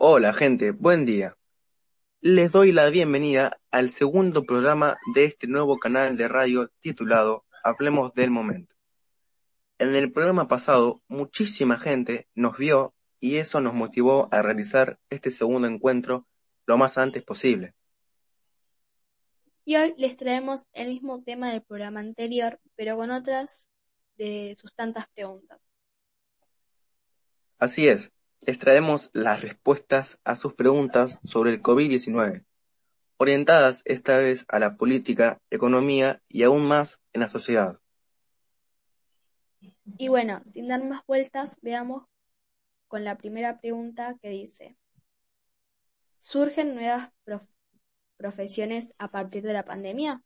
[0.00, 1.36] Hola gente, buen día.
[2.20, 8.14] Les doy la bienvenida al segundo programa de este nuevo canal de radio titulado Hablemos
[8.14, 8.76] del Momento.
[9.76, 15.32] En el programa pasado, muchísima gente nos vio y eso nos motivó a realizar este
[15.32, 16.28] segundo encuentro
[16.66, 17.74] lo más antes posible.
[19.64, 23.68] Y hoy les traemos el mismo tema del programa anterior, pero con otras
[24.16, 25.58] de sus tantas preguntas.
[27.58, 32.44] Así es, les traemos las respuestas a sus preguntas sobre el COVID-19,
[33.16, 37.80] orientadas esta vez a la política, economía y aún más en la sociedad.
[39.98, 42.04] Y bueno, sin dar más vueltas, veamos
[42.86, 44.76] con la primera pregunta que dice,
[46.18, 47.10] ¿surgen nuevas
[48.16, 50.22] profesiones a partir de la pandemia?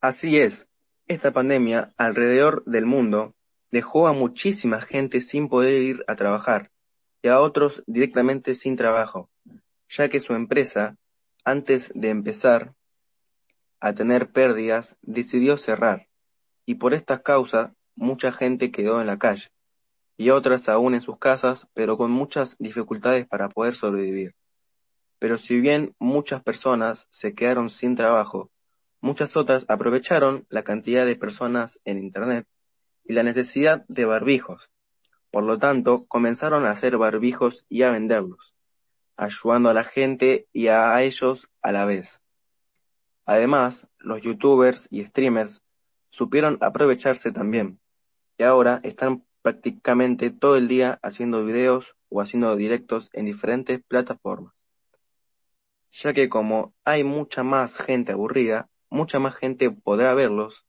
[0.00, 0.68] Así es,
[1.06, 3.35] esta pandemia alrededor del mundo
[3.76, 6.70] dejó a muchísima gente sin poder ir a trabajar
[7.20, 9.28] y a otros directamente sin trabajo,
[9.90, 10.96] ya que su empresa,
[11.44, 12.72] antes de empezar
[13.78, 16.08] a tener pérdidas, decidió cerrar
[16.64, 19.50] y por estas causas mucha gente quedó en la calle,
[20.16, 24.34] y otras aún en sus casas, pero con muchas dificultades para poder sobrevivir.
[25.18, 28.50] Pero si bien muchas personas se quedaron sin trabajo,
[29.02, 32.46] muchas otras aprovecharon la cantidad de personas en Internet
[33.08, 34.70] y la necesidad de barbijos.
[35.30, 38.54] Por lo tanto, comenzaron a hacer barbijos y a venderlos,
[39.16, 42.22] ayudando a la gente y a ellos a la vez.
[43.24, 45.62] Además, los youtubers y streamers
[46.10, 47.80] supieron aprovecharse también,
[48.38, 54.52] y ahora están prácticamente todo el día haciendo videos o haciendo directos en diferentes plataformas.
[55.92, 60.65] Ya que como hay mucha más gente aburrida, mucha más gente podrá verlos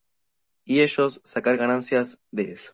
[0.68, 2.74] y ellos sacar ganancias de eso.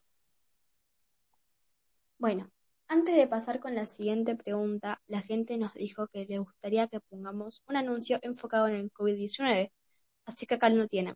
[2.18, 2.50] Bueno,
[2.88, 7.00] antes de pasar con la siguiente pregunta, la gente nos dijo que le gustaría que
[7.02, 9.72] pongamos un anuncio enfocado en el COVID-19,
[10.26, 11.16] así que acá lo tienen.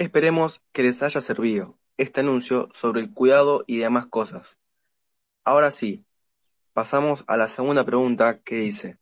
[0.00, 4.58] Esperemos que les haya servido este anuncio sobre el cuidado y demás cosas.
[5.44, 6.06] Ahora sí,
[6.72, 8.98] pasamos a la segunda pregunta que dice,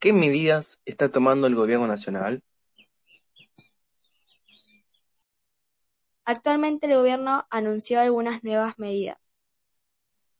[0.00, 2.42] ¿qué medidas está tomando el gobierno nacional?
[6.24, 9.18] Actualmente el gobierno anunció algunas nuevas medidas.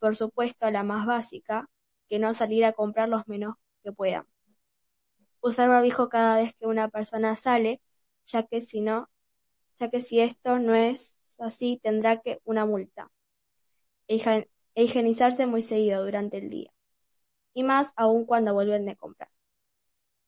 [0.00, 1.71] Por supuesto, la más básica,
[2.09, 3.54] que no salir a comprar los menos
[3.84, 4.26] que puedan.
[5.41, 7.81] Usar barbijo cada vez que una persona sale,
[8.26, 9.09] ya que si no,
[9.79, 13.11] ya que si esto no es así tendrá que una multa,
[14.09, 16.73] e, higienizarse muy seguido durante el día,
[17.55, 19.31] y más aún cuando vuelven de comprar.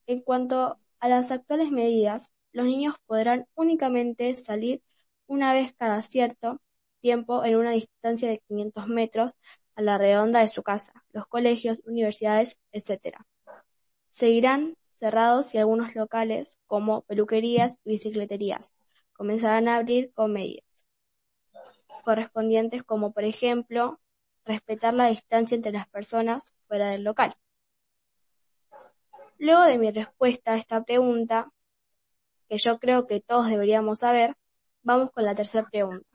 [0.07, 4.83] En cuanto a las actuales medidas, los niños podrán únicamente salir
[5.27, 6.61] una vez cada cierto
[7.01, 9.33] tiempo en una distancia de 500 metros
[9.75, 13.27] a la redonda de su casa, los colegios, universidades, etc.
[14.11, 18.75] Seguirán cerrados y algunos locales, como peluquerías y bicicleterías,
[19.17, 20.87] comenzarán a abrir con medidas
[22.07, 23.99] correspondientes como por ejemplo
[24.45, 27.35] respetar la distancia entre las personas fuera del local.
[29.39, 31.51] Luego de mi respuesta a esta pregunta,
[32.49, 34.37] que yo creo que todos deberíamos saber,
[34.83, 36.07] vamos con la tercera pregunta.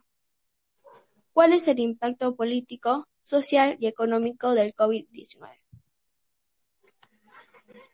[1.33, 5.59] ¿Cuál es el impacto político, social y económico del COVID-19?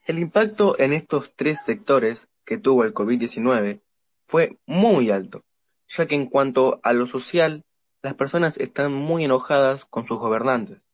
[0.06, 3.82] El impacto en estos tres sectores que tuvo el COVID-19
[4.28, 5.44] fue muy alto,
[5.88, 7.64] ya que en cuanto a lo social,
[8.02, 10.86] las personas están muy enojadas con sus gobernantes,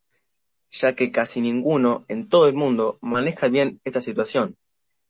[0.71, 4.56] ya que casi ninguno en todo el mundo maneja bien esta situación,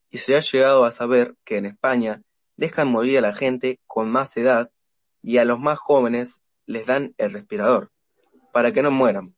[0.10, 2.22] y se ha llegado a saber que en España
[2.56, 4.72] dejan morir a la gente con más edad
[5.22, 7.92] y a los más jóvenes les dan el respirador,
[8.54, 9.36] para que no mueran.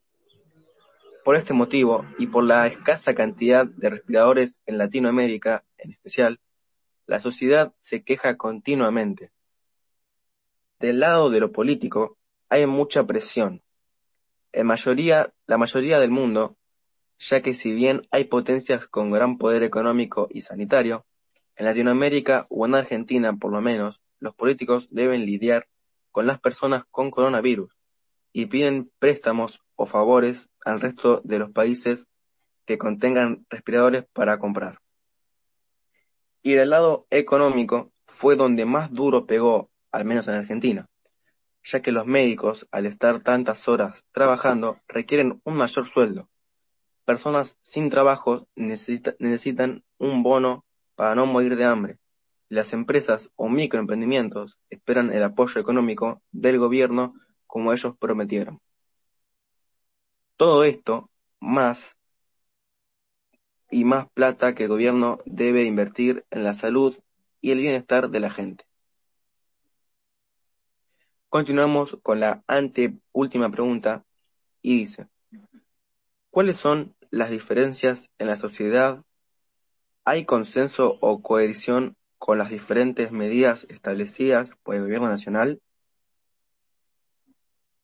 [1.24, 6.40] Por este motivo, y por la escasa cantidad de respiradores en Latinoamérica en especial,
[7.08, 9.32] la sociedad se queja continuamente.
[10.80, 12.18] Del lado de lo político,
[12.50, 13.62] hay mucha presión.
[14.52, 16.58] En mayoría, la mayoría del mundo,
[17.20, 21.06] ya que si bien hay potencias con gran poder económico y sanitario,
[21.56, 25.68] en Latinoamérica o en Argentina por lo menos, los políticos deben lidiar
[26.12, 27.72] con las personas con coronavirus
[28.34, 32.08] y piden préstamos o favores al resto de los países
[32.66, 34.80] que contengan respiradores para comprar.
[36.46, 40.88] Y del lado económico fue donde más duro pegó, al menos en Argentina,
[41.64, 46.30] ya que los médicos, al estar tantas horas trabajando, requieren un mayor sueldo.
[47.04, 51.98] Personas sin trabajo necesitan un bono para no morir de hambre.
[52.48, 57.16] Las empresas o microemprendimientos esperan el apoyo económico del gobierno
[57.48, 58.62] como ellos prometieron.
[60.38, 61.10] Todo esto,
[61.40, 61.98] más
[63.76, 66.98] y más plata que el gobierno debe invertir en la salud
[67.42, 68.66] y el bienestar de la gente.
[71.28, 74.06] Continuamos con la anteúltima pregunta
[74.62, 75.10] y dice,
[76.30, 79.04] ¿cuáles son las diferencias en la sociedad?
[80.06, 85.62] ¿Hay consenso o cohesión con las diferentes medidas establecidas por el gobierno nacional?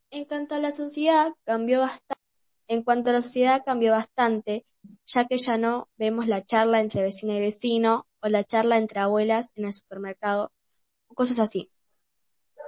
[0.09, 2.20] En cuanto a la sociedad, cambió bastante.
[2.71, 4.65] En cuanto a la sociedad cambió bastante,
[5.05, 9.01] ya que ya no vemos la charla entre vecina y vecino o la charla entre
[9.01, 10.53] abuelas en el supermercado
[11.09, 11.69] o cosas así.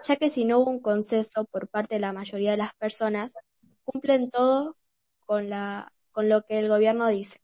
[0.03, 3.37] Ya que si no hubo un consenso por parte de la mayoría de las personas,
[3.85, 4.75] cumplen todo
[5.25, 7.39] con, lo que el gobierno dice.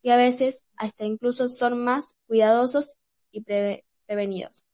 [0.00, 2.96] Y a veces hasta incluso son más cuidadosos
[3.30, 3.42] y
[4.06, 4.64] prevenidos.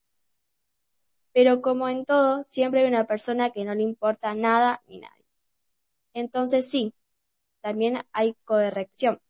[1.32, 5.21] Pero como en todo, siempre hay una persona que no le importa nada ni nadie.
[6.14, 6.94] Entonces sí,
[7.62, 9.20] también hay corrección,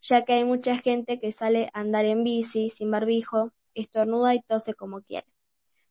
[0.00, 4.42] ya que hay mucha gente que sale a andar en bici sin barbijo, estornuda y
[4.42, 5.26] tose como quiere,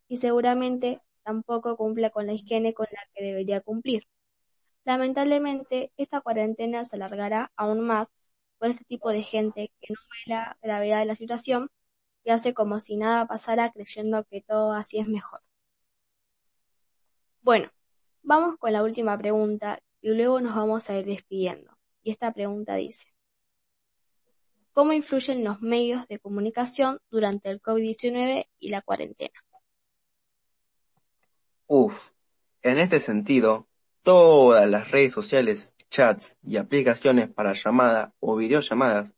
[0.07, 4.03] y seguramente tampoco cumple con la higiene con la que debería cumplir.
[4.85, 8.09] Lamentablemente, esta cuarentena se alargará aún más
[8.59, 11.69] por este tipo de gente que no ve la gravedad de la situación
[12.23, 15.41] y hace como si nada pasara creyendo que todo así es mejor.
[17.41, 17.71] Bueno,
[18.27, 21.77] Vamos con la última pregunta y luego nos vamos a ir despidiendo.
[22.01, 23.13] Y esta pregunta dice,
[24.71, 29.39] ¿cómo influyen los medios de comunicación durante el COVID-19 y la cuarentena?
[31.67, 32.09] Uf,
[32.63, 33.67] en este sentido,
[34.01, 39.11] todas las redes sociales, chats y aplicaciones para llamada o videollamadas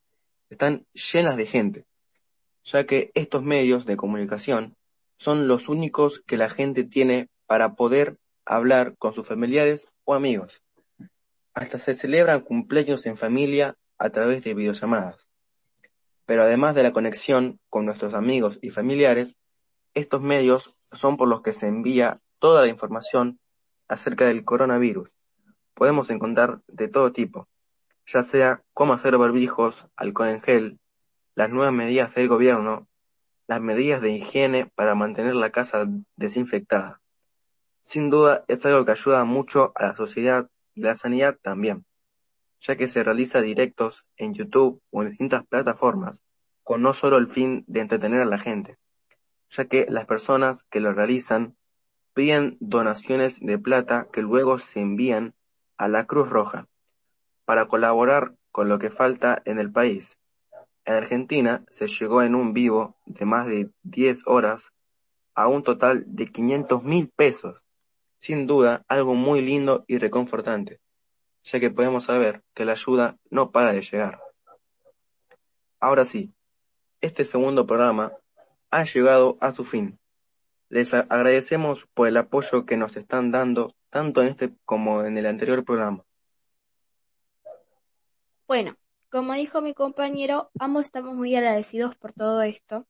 [0.49, 1.85] están llenas de gente,
[2.65, 4.75] ya que estos medios de comunicación
[5.17, 10.63] son los únicos que la gente tiene para poder hablar con sus familiares o amigos.
[11.53, 15.29] Hasta se celebran cumpleaños en familia a través de videollamadas.
[16.25, 19.35] Pero además de la conexión con nuestros amigos y familiares,
[19.93, 23.39] estos medios son por los que se envía toda la información
[23.87, 25.15] acerca del coronavirus.
[25.73, 27.47] Podemos encontrar de todo tipo,
[28.05, 30.79] ya sea cómo hacer barbijos, alcohol en gel,
[31.35, 32.87] las nuevas medidas del gobierno,
[33.47, 37.01] las medidas de higiene para mantener la casa desinfectada.
[37.87, 41.85] Sin duda es algo que ayuda mucho a la sociedad y la sanidad también,
[42.59, 46.21] ya que se realiza directos en YouTube o en distintas plataformas,
[46.63, 48.77] con no solo el fin de entretener a la gente,
[49.51, 51.55] ya que las personas que lo realizan
[52.13, 55.33] piden donaciones de plata que luego se envían
[55.77, 56.67] a la Cruz Roja
[57.45, 60.19] para colaborar con lo que falta en el país.
[60.83, 64.73] En Argentina se llegó en un vivo de más de 10 horas
[65.35, 67.61] a un total de 500 mil pesos
[68.17, 70.79] sin duda algo muy lindo y reconfortante,
[71.43, 74.19] ya que podemos saber que la ayuda no para de llegar.
[75.79, 76.33] Ahora sí,
[77.01, 78.13] este segundo programa
[78.71, 79.99] ha llegado a su fin.
[80.69, 85.25] Les agradecemos por el apoyo que nos están dando tanto en este como en el
[85.25, 86.03] anterior programa.
[88.47, 88.75] Bueno,
[89.09, 92.85] como dijo mi compañero, ambos estamos muy agradecidos por todo esto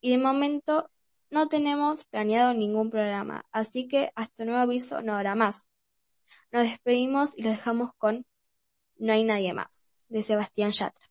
[0.00, 0.90] y de momento
[1.30, 5.68] no tenemos planeado ningún programa, así que hasta nuevo aviso no habrá más.
[6.52, 8.26] Nos despedimos y lo dejamos con
[8.98, 11.09] No hay nadie más, de Sebastián Yatra.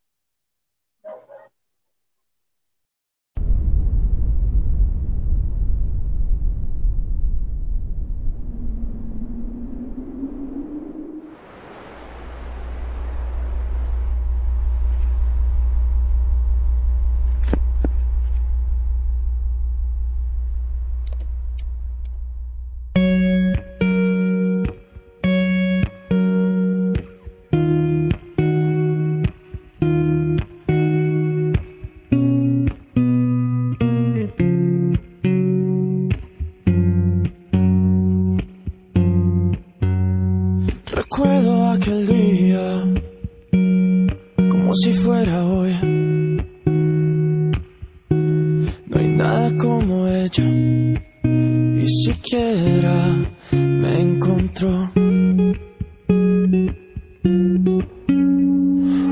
[41.80, 42.84] Aquel día
[44.50, 45.72] como si fuera hoy.
[48.10, 52.94] No hay nada como ella y siquiera
[53.52, 54.92] me encontró.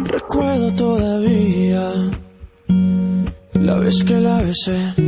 [0.04, 1.90] Recuerdo todavía
[3.54, 5.07] la vez que la besé.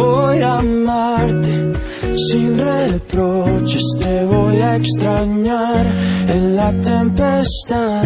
[0.00, 1.72] voy a amarte
[2.12, 5.86] sin reproches, te voy a extrañar
[6.28, 8.04] en la tempestad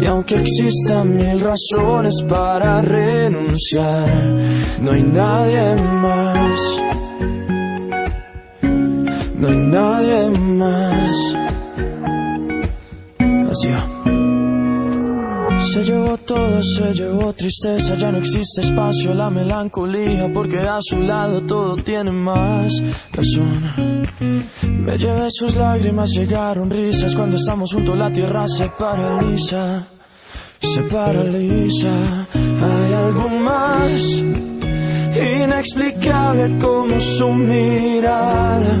[0.00, 4.08] y aunque existan mil razones para renunciar,
[4.82, 6.60] no hay nadie más,
[9.34, 11.10] no hay nadie más.
[13.50, 13.95] Así va.
[15.76, 20.96] Se llevó todo, se llevó tristeza, ya no existe espacio, la melancolía, porque a su
[21.02, 24.06] lado todo tiene más razón.
[24.62, 29.86] Me llevé sus lágrimas, llegaron risas, cuando estamos juntos la tierra se paraliza,
[30.60, 32.26] se paraliza.
[32.32, 34.24] Hay algo más
[35.12, 38.80] inexplicable como su mirada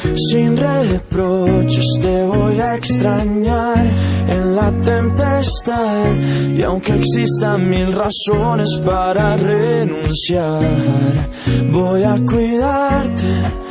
[0.29, 3.93] sin reproches, te voy a extrañar
[4.27, 6.15] en la tempestad.
[6.53, 10.63] Y aunque existan mil razones para renunciar,
[11.69, 13.70] voy a cuidarte